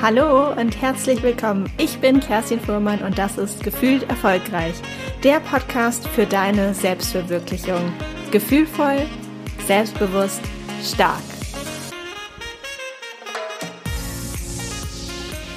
[0.00, 1.68] Hallo und herzlich willkommen.
[1.76, 4.74] Ich bin Kerstin Fuhrmann und das ist Gefühlt Erfolgreich,
[5.24, 7.92] der Podcast für deine Selbstverwirklichung.
[8.30, 9.06] Gefühlvoll,
[9.66, 10.40] selbstbewusst,
[10.84, 11.20] stark.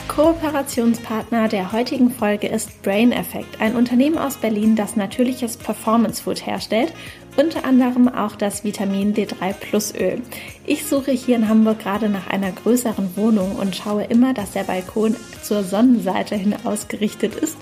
[0.08, 6.48] Kooperationspartner der heutigen Folge ist Brain Effect, ein Unternehmen aus Berlin, das natürliches Performance Food
[6.48, 6.94] herstellt
[7.38, 10.22] unter anderem auch das Vitamin D3 Plus Öl.
[10.66, 14.64] Ich suche hier in Hamburg gerade nach einer größeren Wohnung und schaue immer, dass der
[14.64, 17.58] Balkon zur Sonnenseite hin ausgerichtet ist,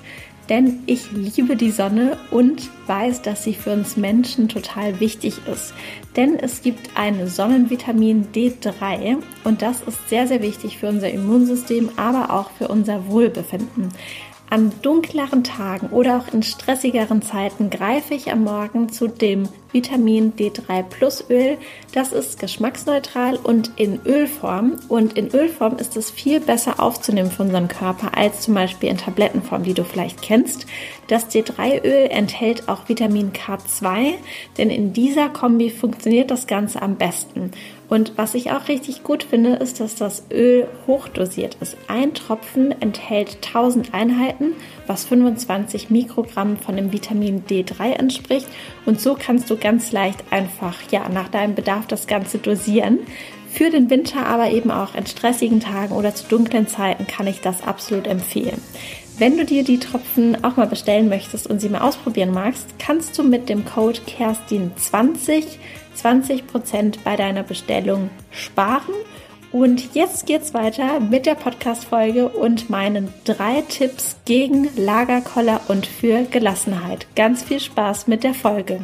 [0.50, 5.76] denn ich liebe die Sonne und weiß, dass sie für uns Menschen total wichtig ist.
[6.16, 11.92] Denn es gibt ein Sonnenvitamin D3 und das ist sehr, sehr wichtig für unser Immunsystem,
[11.98, 13.90] aber auch für unser Wohlbefinden.
[14.52, 20.34] An dunkleren Tagen oder auch in stressigeren Zeiten greife ich am Morgen zu dem Vitamin
[20.34, 21.60] D3 Plus Öl.
[21.94, 24.80] Das ist geschmacksneutral und in Ölform.
[24.88, 28.98] Und in Ölform ist es viel besser aufzunehmen für unseren Körper als zum Beispiel in
[28.98, 30.66] Tablettenform, die du vielleicht kennst.
[31.08, 34.14] Das D3-Öl enthält auch Vitamin K2,
[34.58, 37.52] denn in dieser Kombi funktioniert das Ganze am besten.
[37.90, 41.76] Und was ich auch richtig gut finde, ist, dass das Öl hochdosiert ist.
[41.88, 44.54] Ein Tropfen enthält 1000 Einheiten,
[44.86, 48.48] was 25 Mikrogramm von dem Vitamin D3 entspricht.
[48.86, 53.00] Und so kannst du ganz leicht einfach, ja, nach deinem Bedarf das Ganze dosieren.
[53.52, 57.42] Für den Winter, aber eben auch in stressigen Tagen oder zu dunklen Zeiten kann ich
[57.42, 58.62] das absolut empfehlen.
[59.18, 63.18] Wenn du dir die Tropfen auch mal bestellen möchtest und sie mal ausprobieren magst, kannst
[63.18, 65.44] du mit dem Code Kerstin20
[66.04, 68.94] 20% bei deiner Bestellung sparen.
[69.52, 76.24] Und jetzt geht's weiter mit der Podcast-Folge und meinen drei Tipps gegen Lagerkoller und für
[76.24, 77.08] Gelassenheit.
[77.16, 78.82] Ganz viel Spaß mit der Folge.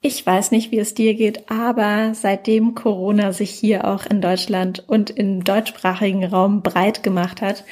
[0.00, 4.84] Ich weiß nicht, wie es dir geht, aber seitdem Corona sich hier auch in Deutschland
[4.86, 7.64] und im deutschsprachigen Raum breit gemacht hat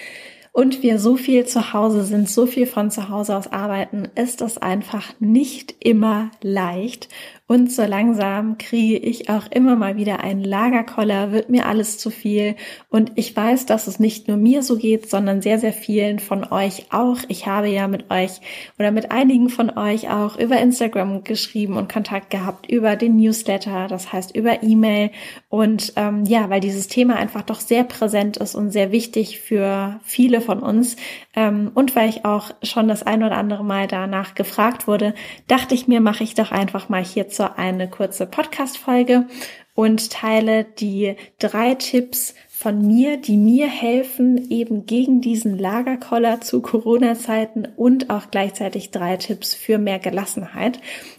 [0.53, 4.42] und wir so viel zu Hause sind, so viel von zu Hause aus arbeiten, ist
[4.42, 7.09] es einfach nicht immer leicht.
[7.53, 12.09] Und so langsam kriege ich auch immer mal wieder einen Lagerkoller, wird mir alles zu
[12.09, 12.57] viel.
[12.89, 16.51] Und ich weiß, dass es nicht nur mir so geht, sondern sehr, sehr vielen von
[16.51, 17.19] euch auch.
[17.29, 18.41] Ich habe ja mit euch
[18.79, 23.87] oder mit einigen von euch auch über Instagram geschrieben und Kontakt gehabt, über den Newsletter,
[23.87, 25.11] das heißt über E-Mail.
[25.51, 30.01] Und ähm, ja, weil dieses Thema einfach doch sehr präsent ist und sehr wichtig für
[30.05, 30.97] viele von uns.
[31.37, 35.13] Ähm, und weil ich auch schon das ein oder andere Mal danach gefragt wurde,
[35.49, 39.26] dachte ich mir, mache ich doch einfach mal hier eine kurze Podcast-Folge
[39.75, 46.62] und teile die drei Tipps von mir, die mir helfen, eben gegen diesen Lagerkoller zu
[46.62, 50.78] Corona-Zeiten und auch gleichzeitig drei Tipps für mehr Gelassenheit.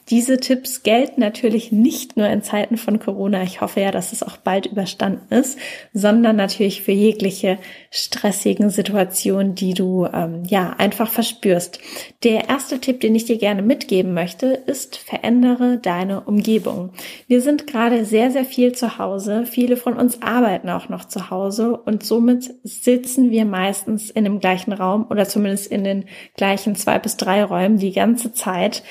[0.09, 4.24] Diese Tipps gelten natürlich nicht nur in Zeiten von Corona, ich hoffe ja, dass es
[4.24, 5.59] auch bald überstanden ist,
[5.92, 7.58] sondern natürlich für jegliche
[7.92, 11.80] stressigen Situationen, die du ähm, ja einfach verspürst.
[12.24, 16.92] Der erste Tipp, den ich dir gerne mitgeben möchte, ist verändere deine Umgebung.
[17.28, 19.46] Wir sind gerade sehr, sehr viel zu Hause.
[19.46, 24.40] Viele von uns arbeiten auch noch zu Hause und somit sitzen wir meistens in dem
[24.40, 26.06] gleichen Raum oder zumindest in den
[26.36, 28.84] gleichen zwei bis drei Räumen die ganze Zeit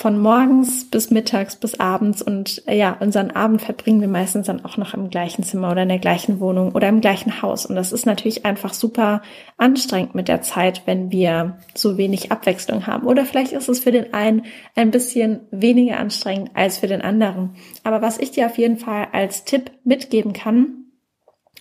[0.00, 4.64] von morgens bis mittags bis abends und äh, ja, unseren Abend verbringen wir meistens dann
[4.64, 7.66] auch noch im gleichen Zimmer oder in der gleichen Wohnung oder im gleichen Haus.
[7.66, 9.20] Und das ist natürlich einfach super
[9.58, 13.06] anstrengend mit der Zeit, wenn wir so wenig Abwechslung haben.
[13.06, 17.56] Oder vielleicht ist es für den einen ein bisschen weniger anstrengend als für den anderen.
[17.84, 20.80] Aber was ich dir auf jeden Fall als Tipp mitgeben kann,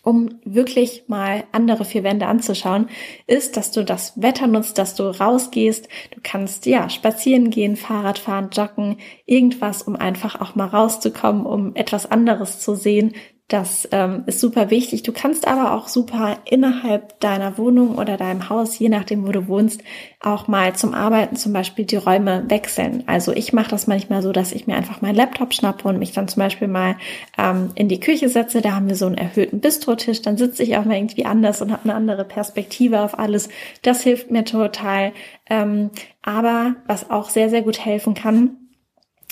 [0.04, 2.90] um wirklich mal andere vier Wände anzuschauen,
[3.28, 5.88] ist, dass du das Wetter nutzt, dass du rausgehst.
[6.12, 11.76] Du kannst ja spazieren gehen, Fahrrad fahren, joggen, irgendwas, um einfach auch mal rauszukommen, um
[11.76, 13.14] etwas anderes zu sehen,
[13.50, 15.02] das ähm, ist super wichtig.
[15.02, 19.48] Du kannst aber auch super innerhalb deiner Wohnung oder deinem Haus, je nachdem, wo du
[19.48, 19.82] wohnst,
[20.20, 23.04] auch mal zum Arbeiten zum Beispiel die Räume wechseln.
[23.07, 26.12] Also ich mache das manchmal so, dass ich mir einfach meinen Laptop schnappe und mich
[26.12, 26.96] dann zum Beispiel mal
[27.40, 28.62] ähm, in die Küche setze.
[28.62, 30.22] Da haben wir so einen erhöhten Bistrotisch.
[30.22, 33.50] Dann sitze ich auch mal irgendwie anders und habe eine andere Perspektive auf alles.
[33.81, 35.12] Das hilft mir total.
[35.50, 35.90] Ähm,
[36.22, 38.69] aber was auch sehr, sehr gut helfen kann,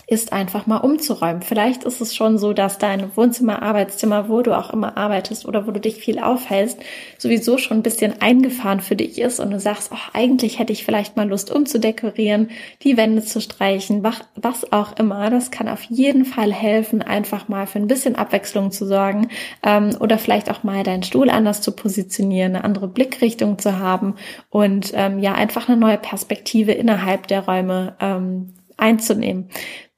[0.10, 1.42] ist einfach mal umzuräumen.
[1.42, 5.68] Vielleicht ist es schon so, dass dein Wohnzimmer, Arbeitszimmer, wo du auch immer arbeitest oder
[5.68, 6.80] wo du dich viel aufhältst,
[7.18, 10.86] sowieso schon ein bisschen eingefahren für dich ist und du sagst, oh, eigentlich hätte ich
[10.86, 12.52] vielleicht mal Lust umzudekorieren,
[12.84, 15.30] die Wände zu streichen, was auch immer.
[15.30, 19.28] Das kann auf jeden Fall helfen, einfach mal für ein bisschen Abwechslung zu sorgen
[19.62, 24.16] ähm, oder vielleicht auch mal deinen Stuhl anders zu positionieren, eine andere Blickrichtung zu haben
[24.50, 29.50] und ähm, ja einfach eine neue Perspektive innerhalb der Räume ähm, einzunehmen.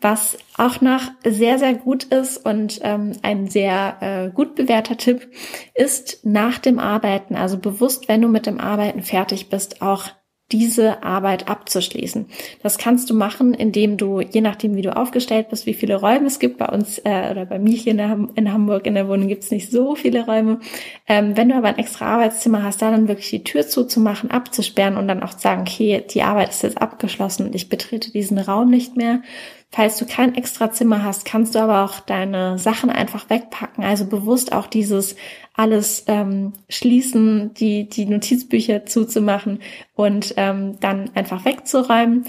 [0.01, 5.27] Was auch noch sehr, sehr gut ist und ähm, ein sehr äh, gut bewährter Tipp
[5.75, 10.05] ist nach dem Arbeiten, also bewusst, wenn du mit dem Arbeiten fertig bist, auch
[10.51, 12.25] diese Arbeit abzuschließen.
[12.63, 16.25] Das kannst du machen, indem du, je nachdem, wie du aufgestellt bist, wie viele Räume
[16.25, 19.27] es gibt, bei uns äh, oder bei mir hier in, in Hamburg in der Wohnung
[19.27, 20.59] gibt es nicht so viele Räume.
[21.07, 24.97] Ähm, wenn du aber ein extra Arbeitszimmer hast, da dann wirklich die Tür zuzumachen, abzusperren
[24.97, 28.39] und dann auch zu sagen, okay, die Arbeit ist jetzt abgeschlossen und ich betrete diesen
[28.39, 29.21] Raum nicht mehr,
[29.71, 33.83] Falls du kein extra Zimmer hast, kannst du aber auch deine Sachen einfach wegpacken.
[33.83, 35.15] Also bewusst auch dieses
[35.53, 39.59] alles ähm, schließen, die, die Notizbücher zuzumachen
[39.93, 42.25] und ähm, dann einfach wegzuräumen.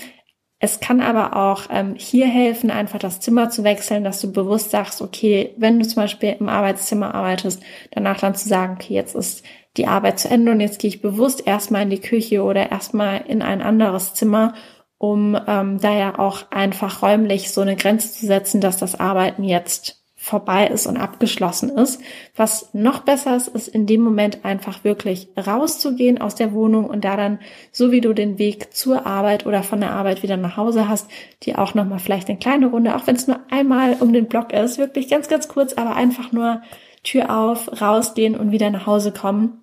[0.58, 4.70] Es kann aber auch ähm, hier helfen, einfach das Zimmer zu wechseln, dass du bewusst
[4.70, 9.14] sagst, okay, wenn du zum Beispiel im Arbeitszimmer arbeitest, danach dann zu sagen, okay, jetzt
[9.14, 9.42] ist
[9.78, 13.22] die Arbeit zu Ende und jetzt gehe ich bewusst erstmal in die Küche oder erstmal
[13.26, 14.52] in ein anderes Zimmer
[15.00, 19.44] um ähm, da ja auch einfach räumlich so eine Grenze zu setzen, dass das Arbeiten
[19.44, 22.02] jetzt vorbei ist und abgeschlossen ist.
[22.36, 27.06] Was noch besser ist, ist in dem Moment einfach wirklich rauszugehen aus der Wohnung und
[27.06, 27.38] da dann,
[27.72, 31.10] so wie du den Weg zur Arbeit oder von der Arbeit wieder nach Hause hast,
[31.44, 34.52] dir auch nochmal vielleicht eine kleine Runde, auch wenn es nur einmal um den Block
[34.52, 36.60] ist, wirklich ganz, ganz kurz, aber einfach nur
[37.04, 39.62] Tür auf, rausgehen und wieder nach Hause kommen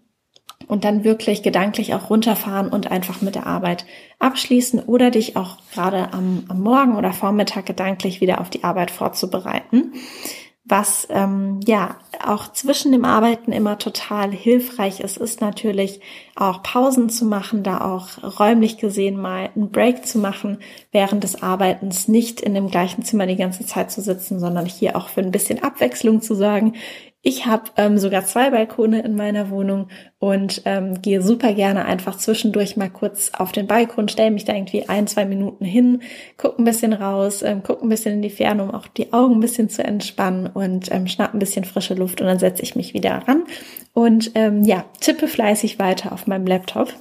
[0.67, 3.85] und dann wirklich gedanklich auch runterfahren und einfach mit der Arbeit
[4.19, 8.91] abschließen oder dich auch gerade am, am Morgen oder Vormittag gedanklich wieder auf die Arbeit
[8.91, 9.93] vorzubereiten.
[10.69, 16.01] Was ähm, ja auch zwischen dem Arbeiten immer total hilfreich ist, ist natürlich
[16.35, 20.57] auch Pausen zu machen, da auch räumlich gesehen mal einen Break zu machen,
[20.91, 24.97] während des Arbeitens nicht in dem gleichen Zimmer die ganze Zeit zu sitzen, sondern hier
[24.97, 26.73] auch für ein bisschen Abwechslung zu sorgen.
[27.23, 32.17] Ich habe ähm, sogar zwei Balkone in meiner Wohnung und ähm, gehe super gerne einfach
[32.17, 36.01] zwischendurch mal kurz auf den Balkon, stelle mich da irgendwie ein, zwei Minuten hin,
[36.37, 39.35] guck ein bisschen raus, ähm, guck ein bisschen in die Ferne, um auch die Augen
[39.35, 42.75] ein bisschen zu entspannen und ähm, schnapp ein bisschen frische Luft und dann setze ich
[42.75, 43.43] mich wieder ran
[43.93, 46.93] und ähm, ja, tippe fleißig weiter auf meinem Laptop.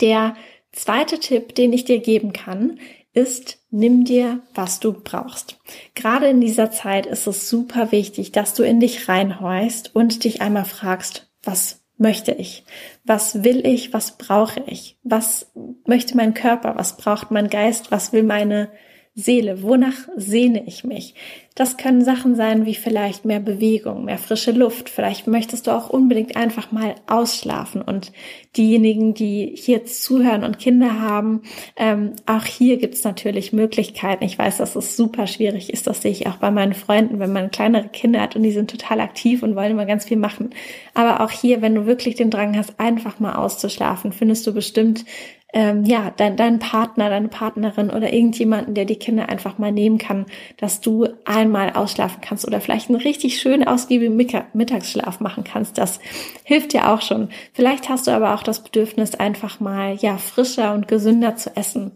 [0.00, 0.36] Der
[0.70, 2.78] zweite Tipp, den ich dir geben kann,
[3.14, 5.58] ist, nimm dir, was du brauchst.
[5.94, 10.40] Gerade in dieser Zeit ist es super wichtig, dass du in dich reinhorchst und dich
[10.40, 12.64] einmal fragst, was möchte ich?
[13.04, 13.92] Was will ich?
[13.92, 14.98] Was brauche ich?
[15.02, 15.52] Was
[15.86, 16.74] möchte mein Körper?
[16.76, 17.90] Was braucht mein Geist?
[17.90, 18.70] Was will meine
[19.14, 19.62] Seele?
[19.62, 21.14] Wonach sehne ich mich?
[21.54, 24.88] Das können Sachen sein wie vielleicht mehr Bewegung, mehr frische Luft.
[24.88, 27.82] Vielleicht möchtest du auch unbedingt einfach mal ausschlafen.
[27.82, 28.10] Und
[28.56, 31.42] diejenigen, die hier zuhören und Kinder haben,
[31.76, 34.24] ähm, auch hier gibt es natürlich Möglichkeiten.
[34.24, 35.86] Ich weiß, dass es super schwierig ist.
[35.86, 38.70] Das sehe ich auch bei meinen Freunden, wenn man kleinere Kinder hat und die sind
[38.70, 40.54] total aktiv und wollen immer ganz viel machen.
[40.94, 45.04] Aber auch hier, wenn du wirklich den Drang hast, einfach mal auszuschlafen, findest du bestimmt
[45.52, 49.98] ähm, ja, dein, dein Partner, deine Partnerin oder irgendjemanden, der die Kinder einfach mal nehmen
[49.98, 50.26] kann,
[50.56, 55.76] dass du einmal ausschlafen kannst oder vielleicht einen richtig schön ausgiebigen Mittagsschlaf machen kannst.
[55.76, 56.00] Das
[56.44, 57.28] hilft dir auch schon.
[57.52, 61.92] Vielleicht hast du aber auch das Bedürfnis, einfach mal, ja, frischer und gesünder zu essen.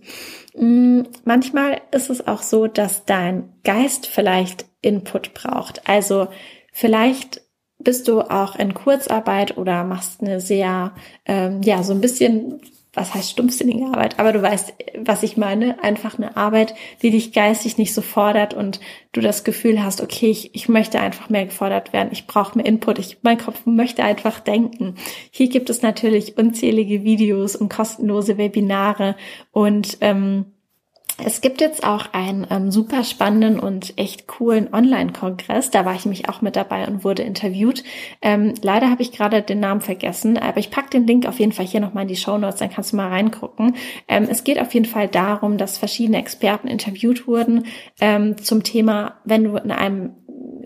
[0.54, 5.88] Mm, manchmal ist es auch so, dass dein Geist vielleicht Input braucht.
[5.88, 6.28] Also
[6.72, 7.40] vielleicht
[7.78, 10.92] bist du auch in Kurzarbeit oder machst eine sehr,
[11.26, 12.60] ähm, ja, so ein bisschen
[12.96, 17.32] was heißt stumpfsinnige Arbeit, aber du weißt, was ich meine, einfach eine Arbeit, die dich
[17.32, 18.80] geistig nicht so fordert und
[19.12, 22.66] du das Gefühl hast, okay, ich, ich möchte einfach mehr gefordert werden, ich brauche mehr
[22.66, 24.94] Input, ich, mein Kopf möchte einfach denken.
[25.30, 29.14] Hier gibt es natürlich unzählige Videos und kostenlose Webinare
[29.52, 30.46] und ähm,
[31.24, 35.70] es gibt jetzt auch einen ähm, super spannenden und echt coolen Online-Kongress.
[35.70, 37.84] Da war ich mich auch mit dabei und wurde interviewt.
[38.20, 41.52] Ähm, leider habe ich gerade den Namen vergessen, aber ich pack den Link auf jeden
[41.52, 43.76] Fall hier nochmal in die Show Notes, dann kannst du mal reingucken.
[44.08, 47.64] Ähm, es geht auf jeden Fall darum, dass verschiedene Experten interviewt wurden
[48.00, 50.16] ähm, zum Thema, wenn du in einem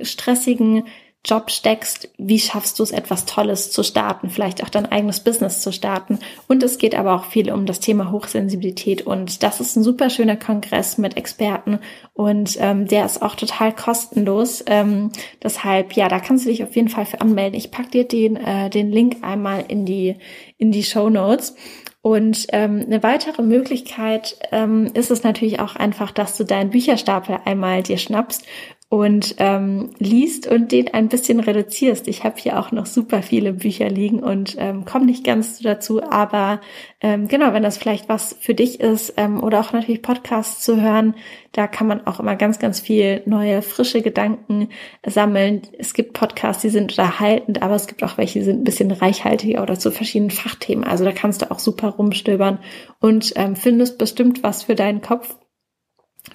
[0.03, 0.85] stressigen
[1.23, 5.61] Job steckst, wie schaffst du es, etwas Tolles zu starten, vielleicht auch dein eigenes Business
[5.61, 6.19] zu starten.
[6.49, 9.03] Und es geht aber auch viel um das Thema Hochsensibilität.
[9.07, 11.79] Und das ist ein super schöner Kongress mit Experten
[12.15, 14.65] und ähm, der ist auch total kostenlos.
[14.67, 15.11] Ähm,
[15.43, 17.59] deshalb, ja, da kannst du dich auf jeden Fall für anmelden.
[17.59, 20.17] Ich pack dir den, äh, den Link einmal in die,
[20.57, 21.55] in die Show Notes.
[22.03, 27.41] Und ähm, eine weitere Möglichkeit ähm, ist es natürlich auch einfach, dass du deinen Bücherstapel
[27.45, 28.47] einmal dir schnappst
[28.91, 32.09] und ähm, liest und den ein bisschen reduzierst.
[32.09, 36.03] Ich habe hier auch noch super viele Bücher liegen und ähm, komme nicht ganz dazu,
[36.03, 36.61] aber
[37.01, 40.83] ähm, genau, wenn das vielleicht was für dich ist ähm, oder auch natürlich Podcasts zu
[40.83, 41.15] hören,
[41.53, 44.71] da kann man auch immer ganz, ganz viel neue, frische Gedanken
[45.07, 45.63] sammeln.
[45.79, 48.91] Es gibt Podcasts, die sind unterhaltend, aber es gibt auch welche, die sind ein bisschen
[48.91, 50.83] reichhaltiger oder zu verschiedenen Fachthemen.
[50.83, 52.59] Also da kannst du auch super rumstöbern
[52.99, 55.37] und ähm, findest bestimmt was für deinen Kopf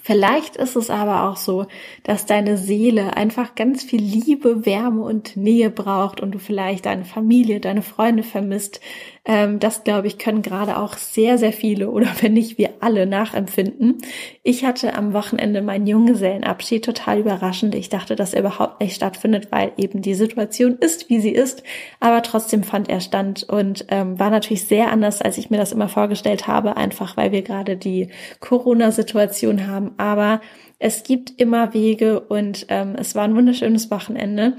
[0.07, 1.65] Vielleicht ist es aber auch so,
[2.03, 7.05] dass deine Seele einfach ganz viel Liebe, Wärme und Nähe braucht und du vielleicht deine
[7.05, 8.81] Familie, deine Freunde vermisst.
[9.25, 13.05] Ähm, das, glaube ich, können gerade auch sehr, sehr viele oder wenn nicht wir alle
[13.07, 13.97] nachempfinden.
[14.43, 17.73] Ich hatte am Wochenende meinen Junggesellenabschied total überraschend.
[17.75, 21.63] Ich dachte, dass er überhaupt nicht stattfindet, weil eben die Situation ist, wie sie ist.
[21.99, 25.71] Aber trotzdem fand er stand und ähm, war natürlich sehr anders, als ich mir das
[25.71, 30.41] immer vorgestellt habe, einfach weil wir gerade die Corona-Situation haben aber
[30.79, 34.57] es gibt immer Wege und ähm, es war ein wunderschönes Wochenende.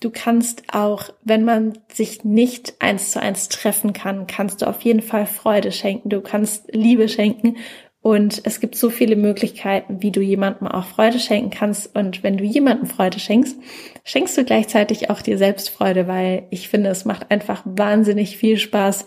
[0.00, 4.80] Du kannst auch, wenn man sich nicht eins zu eins treffen kann, kannst du auf
[4.80, 6.08] jeden Fall Freude schenken.
[6.08, 7.56] Du kannst Liebe schenken
[8.02, 11.94] und es gibt so viele Möglichkeiten, wie du jemandem auch Freude schenken kannst.
[11.94, 13.58] Und wenn du jemandem Freude schenkst,
[14.04, 18.56] schenkst du gleichzeitig auch dir selbst Freude, weil ich finde, es macht einfach wahnsinnig viel
[18.56, 19.04] Spaß,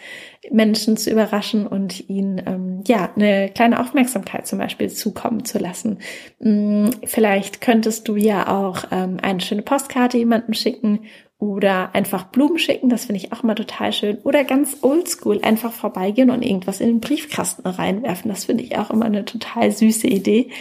[0.51, 5.97] Menschen zu überraschen und ihnen ähm, ja eine kleine Aufmerksamkeit zum Beispiel zukommen zu lassen.
[6.39, 10.99] Hm, vielleicht könntest du ja auch ähm, eine schöne Postkarte jemandem schicken
[11.43, 14.17] oder einfach Blumen schicken, das finde ich auch immer total schön.
[14.19, 18.31] Oder ganz oldschool einfach vorbeigehen und irgendwas in den Briefkasten reinwerfen.
[18.31, 20.51] Das finde ich auch immer eine total süße Idee.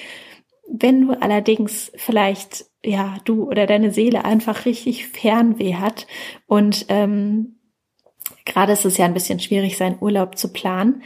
[0.68, 6.08] Wenn du allerdings vielleicht, ja, du oder deine Seele einfach richtig Fernweh hat
[6.48, 7.60] und ähm,
[8.44, 11.04] gerade ist es ja ein bisschen schwierig, seinen Urlaub zu planen,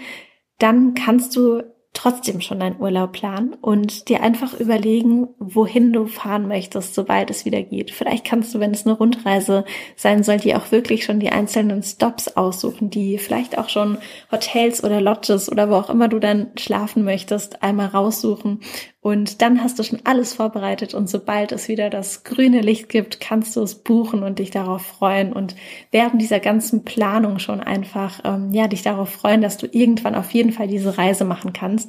[0.58, 1.62] dann kannst du
[1.96, 7.44] trotzdem schon deinen Urlaub planen und dir einfach überlegen, wohin du fahren möchtest, sobald es
[7.44, 7.90] wieder geht.
[7.90, 9.64] Vielleicht kannst du, wenn es eine Rundreise
[9.96, 13.98] sein soll, dir auch wirklich schon die einzelnen Stops aussuchen, die vielleicht auch schon
[14.30, 18.60] Hotels oder Lodges oder wo auch immer du dann schlafen möchtest, einmal raussuchen
[19.06, 23.20] und dann hast du schon alles vorbereitet und sobald es wieder das grüne Licht gibt,
[23.20, 25.54] kannst du es buchen und dich darauf freuen und
[25.92, 30.32] während dieser ganzen Planung schon einfach, ähm, ja, dich darauf freuen, dass du irgendwann auf
[30.32, 31.85] jeden Fall diese Reise machen kannst.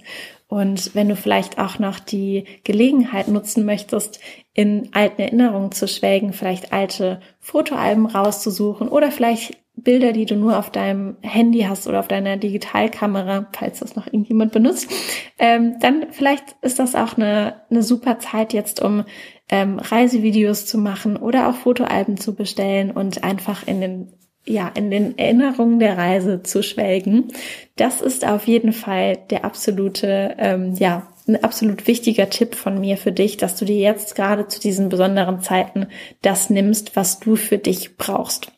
[0.48, 4.20] Und wenn du vielleicht auch noch die Gelegenheit nutzen möchtest,
[4.54, 10.58] in alten Erinnerungen zu schwelgen, vielleicht alte Fotoalben rauszusuchen oder vielleicht Bilder, die du nur
[10.58, 14.89] auf deinem Handy hast oder auf deiner Digitalkamera, falls das noch irgendjemand benutzt,
[15.38, 19.04] ähm, dann vielleicht ist das auch eine, eine super Zeit jetzt, um
[19.50, 24.13] ähm, Reisevideos zu machen oder auch Fotoalben zu bestellen und einfach in den
[24.48, 27.30] ja, in den Erinnerungen der Reise zu schwelgen.
[27.75, 32.98] Das ist auf jeden Fall der absolute, ähm, ja, ein absolut wichtiger Tipp von mir
[32.98, 35.88] für dich, dass du dir jetzt gerade zu diesen besonderen Zeiten
[36.22, 38.54] das nimmst, was du für dich brauchst.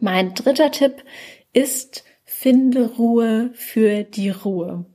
[0.00, 1.04] Mein dritter Tipp
[1.52, 4.86] ist, finde Ruhe für die Ruhe.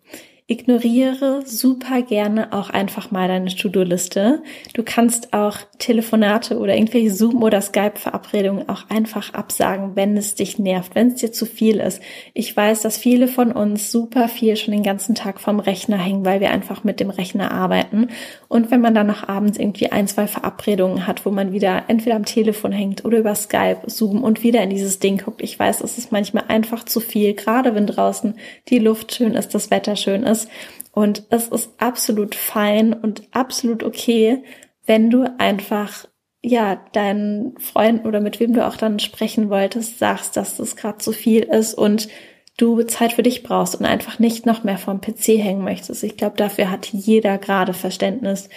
[0.46, 4.44] Ignoriere super gerne auch einfach mal deine To-Do-Liste.
[4.74, 10.60] Du kannst auch Telefonate oder irgendwelche Zoom- oder Skype-Verabredungen auch einfach absagen, wenn es dich
[10.60, 12.02] nervt, wenn es dir zu viel ist.
[12.34, 16.26] Ich weiß, dass viele von uns super viel schon den ganzen Tag vom Rechner hängen,
[16.26, 18.10] weil wir einfach mit dem Rechner arbeiten.
[18.50, 22.18] Und wenn man dann noch abends irgendwie ein, zwei Verabredungen hat, wo man wieder entweder
[22.18, 25.80] am Telefon hängt oder über Skype, Zoom und wieder in dieses Ding guckt, ich weiß,
[25.80, 28.34] es ist manchmal einfach zu viel, gerade wenn draußen
[28.68, 30.50] die Luft schön ist, das Wetter schön ist ist.
[30.92, 34.44] Und es ist absolut fein und absolut okay,
[34.86, 36.06] wenn du einfach
[36.46, 40.98] ja, deinen Freund oder mit wem du auch dann sprechen wolltest, sagst, dass das gerade
[40.98, 42.10] zu viel ist und
[42.58, 46.04] du Zeit für dich brauchst und einfach nicht noch mehr vom PC hängen möchtest.
[46.04, 48.50] Ich glaube, dafür hat jeder gerade Verständnis.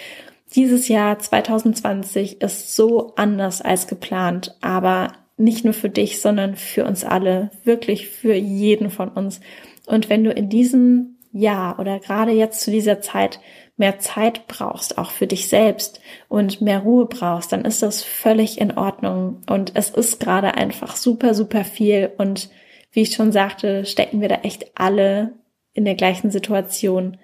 [0.53, 6.85] Dieses Jahr 2020 ist so anders als geplant, aber nicht nur für dich, sondern für
[6.85, 9.39] uns alle, wirklich für jeden von uns.
[9.85, 13.39] Und wenn du in diesem ja oder gerade jetzt zu dieser Zeit
[13.77, 18.59] mehr Zeit brauchst, auch für dich selbst und mehr Ruhe brauchst, dann ist das völlig
[18.59, 19.41] in Ordnung.
[19.47, 22.11] Und es ist gerade einfach super, super viel.
[22.17, 22.49] Und
[22.91, 25.33] wie ich schon sagte, stecken wir da echt alle
[25.73, 27.17] in der gleichen Situation.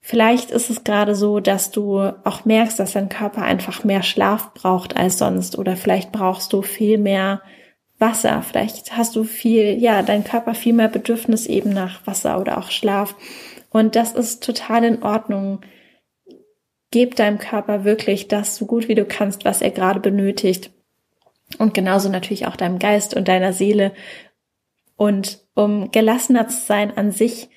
[0.00, 4.54] Vielleicht ist es gerade so, dass du auch merkst, dass dein Körper einfach mehr Schlaf
[4.54, 5.58] braucht als sonst.
[5.58, 7.42] Oder vielleicht brauchst du viel mehr
[8.00, 8.42] Wasser.
[8.42, 12.70] Vielleicht hast du viel, ja, dein Körper viel mehr Bedürfnis eben nach Wasser oder auch
[12.70, 13.14] Schlaf.
[13.70, 15.60] Und das ist total in Ordnung.
[16.90, 20.72] Gib deinem Körper wirklich das so gut wie du kannst, was er gerade benötigt.
[21.58, 23.92] Und genauso natürlich auch deinem Geist und deiner Seele.
[24.96, 27.48] Und um gelassener zu sein an sich,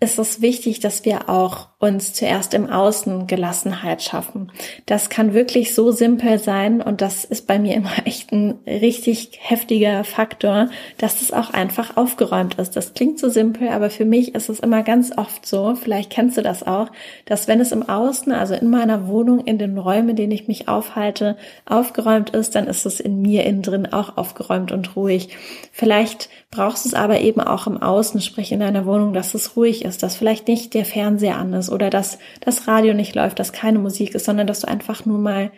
[0.00, 4.52] ist es wichtig, dass wir auch uns zuerst im Außen Gelassenheit schaffen.
[4.86, 9.38] Das kann wirklich so simpel sein und das ist bei mir immer echt ein richtig
[9.40, 12.76] heftiger Faktor, dass es auch einfach aufgeräumt ist.
[12.76, 16.36] Das klingt so simpel, aber für mich ist es immer ganz oft so, vielleicht kennst
[16.36, 16.90] du das auch,
[17.26, 20.46] dass wenn es im Außen, also in meiner Wohnung, in den Räumen, in denen ich
[20.46, 21.36] mich aufhalte,
[21.66, 25.36] aufgeräumt ist, dann ist es in mir innen drin auch aufgeräumt und ruhig.
[25.72, 29.56] Vielleicht brauchst du es aber eben auch im Außen, sprich in deiner Wohnung, dass es
[29.56, 33.38] ruhig ist, dass vielleicht nicht der Fernseher an ist oder dass das Radio nicht läuft,
[33.38, 35.50] dass keine Musik ist, sondern dass du einfach nur mal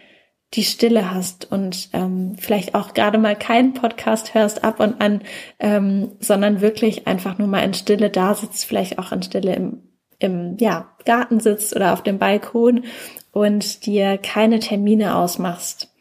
[0.55, 5.23] die Stille hast und ähm, vielleicht auch gerade mal keinen Podcast hörst ab und an,
[5.61, 9.83] ähm, sondern wirklich einfach nur mal in Stille da sitzt, vielleicht auch in Stille im,
[10.19, 12.85] im ja, Garten sitzt oder auf dem Balkon
[13.33, 15.95] und dir keine Termine ausmachst.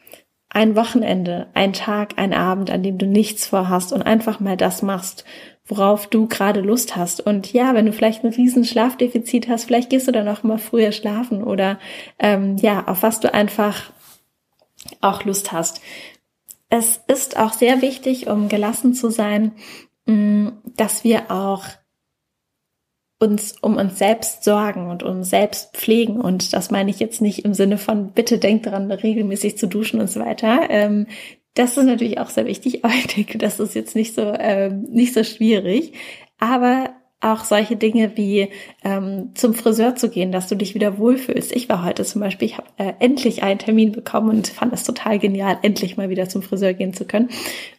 [0.48, 4.82] Ein Wochenende, ein Tag, ein Abend, an dem du nichts vorhast und einfach mal das
[4.82, 5.24] machst,
[5.70, 7.20] worauf du gerade Lust hast.
[7.20, 10.58] Und ja, wenn du vielleicht ein riesen Schlafdefizit hast, vielleicht gehst du dann auch mal
[10.58, 11.78] früher schlafen oder
[12.18, 13.92] ähm, ja, auf was du einfach
[15.00, 15.80] auch Lust hast.
[16.68, 19.52] Es ist auch sehr wichtig, um gelassen zu sein,
[20.06, 21.64] mm, dass wir auch
[23.20, 26.20] uns um uns selbst sorgen und um selbst pflegen.
[26.20, 30.00] Und das meine ich jetzt nicht im Sinne von, bitte denkt daran, regelmäßig zu duschen
[30.00, 30.70] und so weiter.
[30.70, 31.06] Ähm,
[31.54, 34.82] das ist natürlich auch sehr wichtig, aber ich denke, das ist jetzt nicht so, ähm,
[34.90, 35.94] nicht so schwierig.
[36.38, 36.90] Aber
[37.20, 38.48] auch solche Dinge wie
[38.82, 41.54] ähm, zum Friseur zu gehen, dass du dich wieder wohlfühlst.
[41.54, 44.84] Ich war heute zum Beispiel, ich habe äh, endlich einen Termin bekommen und fand es
[44.84, 47.28] total genial, endlich mal wieder zum Friseur gehen zu können.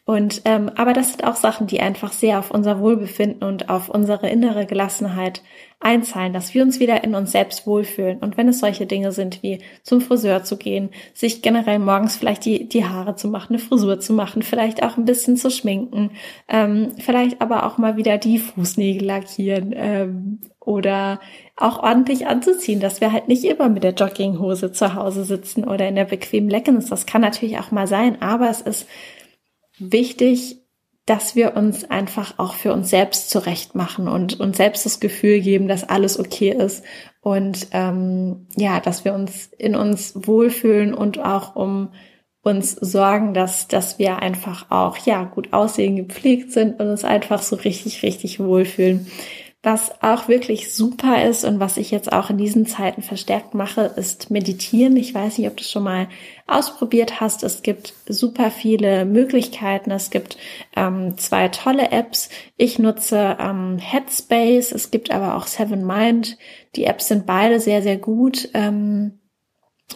[0.06, 3.90] Und ähm, aber das sind auch Sachen, die einfach sehr auf unser Wohlbefinden und auf
[3.90, 5.42] unsere innere Gelassenheit
[5.82, 8.20] einzahlen, dass wir uns wieder in uns selbst wohlfühlen.
[8.20, 12.46] Und wenn es solche Dinge sind wie zum Friseur zu gehen, sich generell morgens vielleicht
[12.46, 16.12] die, die Haare zu machen, eine Frisur zu machen, vielleicht auch ein bisschen zu schminken,
[16.48, 21.20] ähm, vielleicht aber auch mal wieder die Fußnägel lackieren ähm, oder
[21.58, 25.88] auch ordentlich anzuziehen, dass wir halt nicht immer mit der Jogginghose zu Hause sitzen oder
[25.88, 26.90] in der bequemen Leggings.
[26.90, 28.88] Das kann natürlich auch mal sein, aber es ist
[29.80, 30.61] wichtig,
[31.06, 35.42] dass wir uns einfach auch für uns selbst zurecht machen und uns selbst das Gefühl
[35.42, 36.84] geben, dass alles okay ist
[37.22, 41.90] und ähm, ja, dass wir uns in uns wohlfühlen und auch um
[42.44, 47.42] uns sorgen, dass dass wir einfach auch ja gut aussehen, gepflegt sind und uns einfach
[47.42, 49.08] so richtig richtig wohlfühlen.
[49.64, 53.82] Was auch wirklich super ist und was ich jetzt auch in diesen Zeiten verstärkt mache,
[53.96, 54.98] ist meditieren.
[54.98, 56.08] Ich weiß nicht, ob du schon mal
[56.48, 57.44] ausprobiert hast.
[57.44, 59.92] Es gibt super viele Möglichkeiten.
[59.92, 60.38] Es gibt
[60.76, 62.30] ähm, zwei tolle Apps.
[62.58, 64.72] Ich nutze ähm, Headspace.
[64.72, 66.40] Es gibt aber auch Seven Mind.
[66.76, 68.50] Die Apps sind beide sehr, sehr gut.
[68.56, 69.21] Ähm,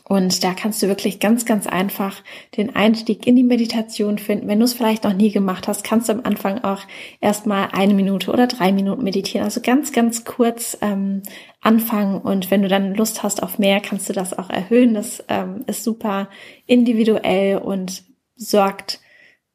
[0.03, 2.21] und da kannst du wirklich ganz, ganz einfach
[2.57, 4.47] den Einstieg in die Meditation finden.
[4.47, 6.81] Wenn du es vielleicht noch nie gemacht hast, kannst du am Anfang auch
[7.21, 9.45] erstmal eine Minute oder drei Minuten meditieren.
[9.45, 11.23] Also ganz, ganz kurz ähm,
[11.61, 12.21] anfangen.
[12.21, 14.93] Und wenn du dann Lust hast auf mehr, kannst du das auch erhöhen.
[14.93, 16.29] Das ähm, ist super
[16.65, 18.03] individuell und
[18.35, 18.99] sorgt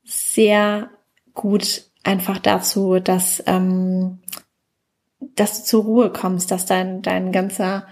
[0.04, 0.90] sehr
[1.34, 4.18] gut einfach dazu, dass, ähm,
[5.36, 7.86] dass du zur Ruhe kommst, dass dein, dein ganzer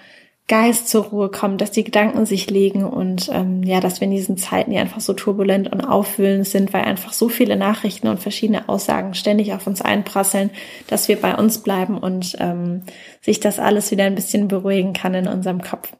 [0.48, 4.14] Geist zur Ruhe kommt, dass die Gedanken sich legen und ähm, ja, dass wir in
[4.14, 8.18] diesen Zeiten, die einfach so turbulent und aufwühlend sind, weil einfach so viele Nachrichten und
[8.18, 10.50] verschiedene Aussagen ständig auf uns einprasseln,
[10.86, 12.82] dass wir bei uns bleiben und ähm,
[13.20, 15.92] sich das alles wieder ein bisschen beruhigen kann in unserem Kopf.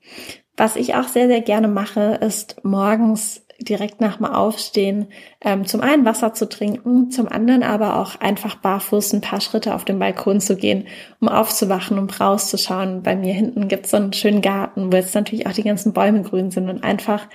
[0.56, 5.08] Was ich auch sehr, sehr gerne mache, ist morgens direkt nach dem Aufstehen
[5.40, 9.74] ähm, zum einen Wasser zu trinken, zum anderen aber auch einfach barfuß ein paar Schritte
[9.74, 10.86] auf den Balkon zu gehen,
[11.20, 13.02] um aufzuwachen, um rauszuschauen.
[13.02, 15.92] Bei mir hinten gibt es so einen schönen Garten, wo jetzt natürlich auch die ganzen
[15.92, 17.26] Bäume grün sind und einfach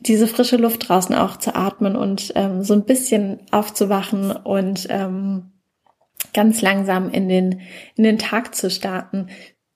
[0.00, 5.52] diese frische Luft draußen auch zu atmen und ähm, so ein bisschen aufzuwachen und ähm,
[6.34, 7.62] ganz langsam in den,
[7.94, 9.28] in den Tag zu starten.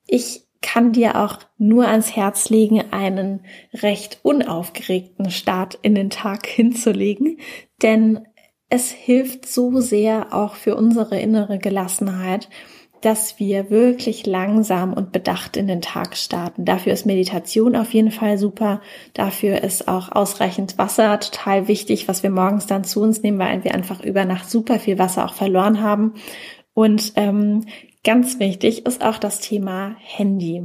[0.07, 3.41] Ich kann dir auch nur ans Herz legen, einen
[3.75, 7.39] recht unaufgeregten Start in den Tag hinzulegen,
[7.83, 8.27] denn
[8.69, 12.49] es hilft so sehr auch für unsere innere Gelassenheit,
[13.01, 16.65] dass wir wirklich langsam und bedacht in den Tag starten.
[16.65, 18.83] Dafür ist Meditation auf jeden Fall super.
[19.15, 23.65] Dafür ist auch ausreichend Wasser total wichtig, was wir morgens dann zu uns nehmen, weil
[23.65, 26.15] wir einfach über Nacht super viel Wasser auch verloren haben.
[26.75, 27.65] Und ähm,
[28.03, 30.65] Ganz wichtig ist auch das Thema Handy.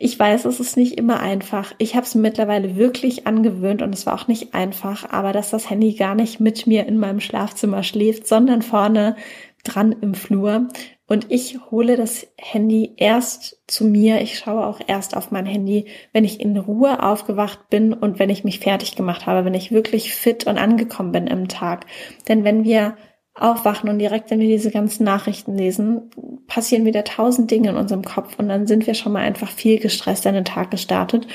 [0.00, 1.74] Ich weiß, es ist nicht immer einfach.
[1.78, 5.70] Ich habe es mittlerweile wirklich angewöhnt und es war auch nicht einfach, aber dass das
[5.70, 9.16] Handy gar nicht mit mir in meinem Schlafzimmer schläft, sondern vorne
[9.64, 10.68] dran im Flur.
[11.08, 14.20] Und ich hole das Handy erst zu mir.
[14.20, 18.30] Ich schaue auch erst auf mein Handy, wenn ich in Ruhe aufgewacht bin und wenn
[18.30, 21.86] ich mich fertig gemacht habe, wenn ich wirklich fit und angekommen bin im Tag.
[22.28, 22.96] Denn wenn wir
[23.40, 26.10] aufwachen und direkt, wenn wir diese ganzen Nachrichten lesen,
[26.46, 29.78] passieren wieder tausend Dinge in unserem Kopf und dann sind wir schon mal einfach viel
[29.78, 31.26] gestresst an den Tag gestartet.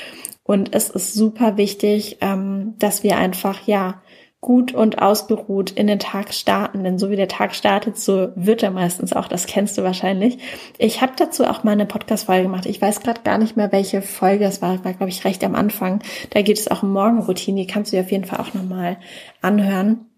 [0.42, 4.02] Und es ist super wichtig, ähm, dass wir einfach, ja,
[4.44, 6.84] gut und ausgeruht in den Tag starten.
[6.84, 9.26] Denn so wie der Tag startet, so wird er meistens auch.
[9.26, 10.36] Das kennst du wahrscheinlich.
[10.76, 12.66] Ich habe dazu auch mal eine Podcast-Folge gemacht.
[12.66, 14.84] Ich weiß gerade gar nicht mehr, welche Folge es war.
[14.84, 16.02] War, glaube ich, recht am Anfang.
[16.28, 17.62] Da geht es auch um Morgenroutine.
[17.62, 18.98] Die kannst du dir auf jeden Fall auch nochmal
[19.40, 20.10] anhören.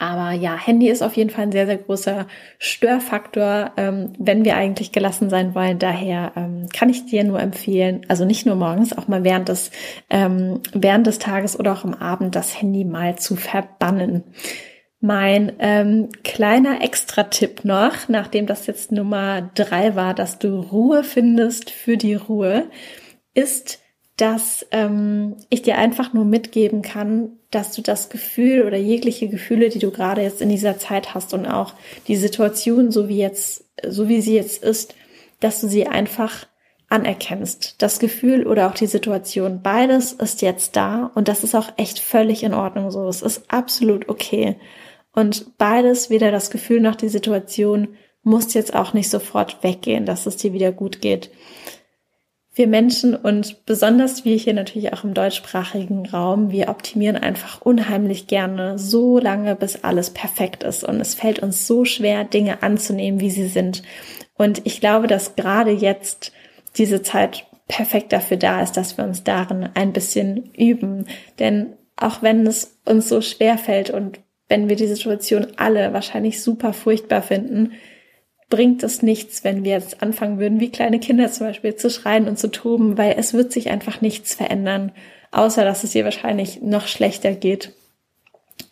[0.00, 2.26] Aber ja, Handy ist auf jeden Fall ein sehr, sehr großer
[2.58, 5.78] Störfaktor, ähm, wenn wir eigentlich gelassen sein wollen.
[5.78, 9.70] Daher ähm, kann ich dir nur empfehlen, also nicht nur morgens, auch mal während des,
[10.08, 14.24] ähm, während des Tages oder auch am Abend das Handy mal zu verbannen.
[15.00, 21.68] Mein ähm, kleiner Extra-Tipp noch, nachdem das jetzt Nummer drei war, dass du Ruhe findest
[21.68, 22.70] für die Ruhe,
[23.34, 23.80] ist,
[24.16, 29.68] dass ähm, ich dir einfach nur mitgeben kann, dass du das Gefühl oder jegliche Gefühle,
[29.68, 31.74] die du gerade jetzt in dieser Zeit hast und auch
[32.06, 34.94] die Situation, so wie jetzt, so wie sie jetzt ist,
[35.40, 36.46] dass du sie einfach
[36.88, 37.76] anerkennst.
[37.78, 41.98] Das Gefühl oder auch die Situation, beides ist jetzt da und das ist auch echt
[41.98, 43.08] völlig in Ordnung so.
[43.08, 44.56] Es ist absolut okay.
[45.12, 50.26] Und beides, weder das Gefühl noch die Situation, muss jetzt auch nicht sofort weggehen, dass
[50.26, 51.30] es dir wieder gut geht
[52.52, 58.26] wir Menschen und besonders wir hier natürlich auch im deutschsprachigen Raum, wir optimieren einfach unheimlich
[58.26, 60.82] gerne so lange, bis alles perfekt ist.
[60.82, 63.82] Und es fällt uns so schwer, Dinge anzunehmen, wie sie sind.
[64.34, 66.32] Und ich glaube, dass gerade jetzt
[66.76, 71.06] diese Zeit perfekt dafür da ist, dass wir uns darin ein bisschen üben.
[71.38, 76.42] Denn auch wenn es uns so schwer fällt und wenn wir die Situation alle wahrscheinlich
[76.42, 77.72] super furchtbar finden,
[78.50, 82.28] bringt es nichts, wenn wir jetzt anfangen würden, wie kleine Kinder zum Beispiel zu schreien
[82.28, 84.92] und zu toben, weil es wird sich einfach nichts verändern,
[85.30, 87.72] außer dass es ihr wahrscheinlich noch schlechter geht.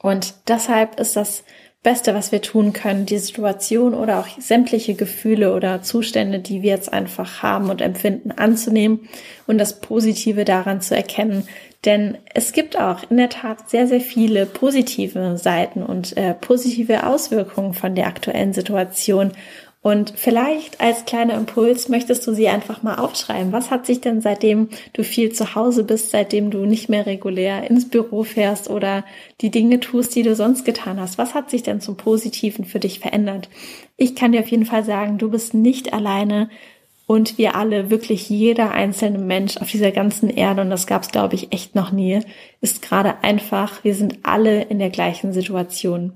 [0.03, 1.45] Und deshalb ist das
[1.85, 6.71] Beste, was wir tun können, die Situation oder auch sämtliche Gefühle oder Zustände, die wir
[6.71, 9.09] jetzt einfach haben und empfinden, anzunehmen
[9.47, 11.47] und das Positive daran zu erkennen.
[11.85, 17.07] Denn es gibt auch in der Tat sehr, sehr viele positive Seiten und äh, positive
[17.07, 19.33] Auswirkungen von der aktuellen Situation.
[19.81, 23.53] Und vielleicht als kleiner Impuls möchtest du sie einfach mal aufschreiben.
[23.53, 27.71] Was hat sich denn seitdem du viel zu Hause bist, seitdem du nicht mehr regulär
[27.71, 29.05] ins Büro fährst oder
[29.41, 31.17] die Dinge tust, die du sonst getan hast?
[31.17, 33.49] Was hat sich denn zum Positiven für dich verändert?
[33.97, 36.51] Ich kann dir auf jeden Fall sagen, du bist nicht alleine
[37.07, 41.11] und wir alle, wirklich jeder einzelne Mensch auf dieser ganzen Erde, und das gab es,
[41.11, 42.21] glaube ich, echt noch nie,
[42.61, 46.13] ist gerade einfach, wir sind alle in der gleichen Situation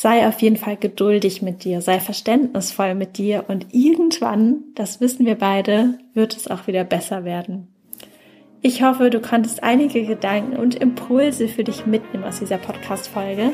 [0.00, 5.26] sei auf jeden Fall geduldig mit dir, sei verständnisvoll mit dir und irgendwann, das wissen
[5.26, 7.66] wir beide, wird es auch wieder besser werden.
[8.62, 13.50] Ich hoffe, du konntest einige Gedanken und Impulse für dich mitnehmen aus dieser Podcast-Folge.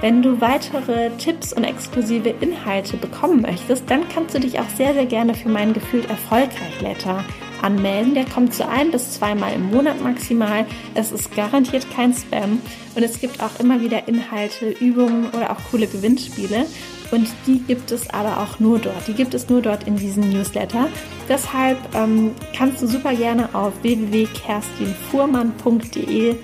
[0.00, 4.94] Wenn du weitere Tipps und exklusive Inhalte bekommen möchtest, dann kannst du dich auch sehr,
[4.94, 7.24] sehr gerne für meinen gefühlt erfolgreich Letter
[7.62, 8.14] anmelden.
[8.14, 10.66] Der kommt so ein bis zweimal im Monat maximal.
[10.94, 12.60] Es ist garantiert kein Spam
[12.94, 16.66] und es gibt auch immer wieder Inhalte, Übungen oder auch coole Gewinnspiele.
[17.10, 19.06] Und die gibt es aber auch nur dort.
[19.06, 20.88] Die gibt es nur dort in diesem Newsletter.
[21.28, 26.36] Deshalb ähm, kannst du super gerne auf www.kerstinfuhrmann.de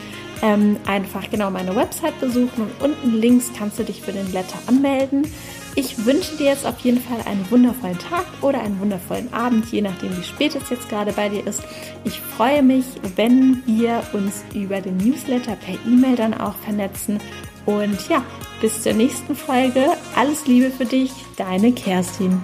[0.42, 4.58] ähm, einfach genau meine Website besuchen und unten links kannst du dich für den Letter
[4.66, 5.26] anmelden.
[5.76, 9.82] Ich wünsche dir jetzt auf jeden Fall einen wundervollen Tag oder einen wundervollen Abend, je
[9.82, 11.62] nachdem, wie spät es jetzt gerade bei dir ist.
[12.04, 12.84] Ich freue mich,
[13.16, 17.18] wenn wir uns über den Newsletter per E-Mail dann auch vernetzen.
[17.66, 18.22] Und ja,
[18.60, 19.84] bis zur nächsten Folge.
[20.14, 22.40] Alles Liebe für dich, deine Kerstin.